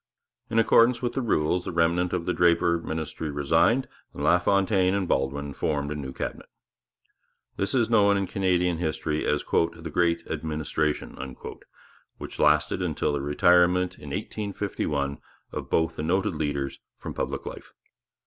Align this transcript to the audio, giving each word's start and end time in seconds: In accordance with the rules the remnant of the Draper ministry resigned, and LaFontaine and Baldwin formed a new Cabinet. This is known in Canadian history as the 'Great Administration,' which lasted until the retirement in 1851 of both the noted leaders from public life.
In 0.49 0.57
accordance 0.57 1.03
with 1.03 1.13
the 1.13 1.21
rules 1.21 1.65
the 1.65 1.71
remnant 1.71 2.11
of 2.11 2.25
the 2.25 2.33
Draper 2.33 2.79
ministry 2.79 3.29
resigned, 3.29 3.87
and 4.15 4.23
LaFontaine 4.23 4.95
and 4.95 5.07
Baldwin 5.07 5.53
formed 5.53 5.91
a 5.91 5.95
new 5.95 6.11
Cabinet. 6.11 6.47
This 7.55 7.75
is 7.75 7.87
known 7.87 8.17
in 8.17 8.25
Canadian 8.25 8.77
history 8.77 9.23
as 9.27 9.43
the 9.43 9.91
'Great 9.93 10.25
Administration,' 10.27 11.19
which 12.17 12.39
lasted 12.39 12.81
until 12.81 13.13
the 13.13 13.21
retirement 13.21 13.97
in 13.99 14.09
1851 14.09 15.19
of 15.51 15.69
both 15.69 15.97
the 15.97 16.01
noted 16.01 16.33
leaders 16.33 16.79
from 16.97 17.13
public 17.13 17.45
life. 17.45 17.71